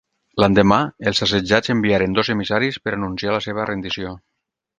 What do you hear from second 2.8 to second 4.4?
per anunciar la seva rendició.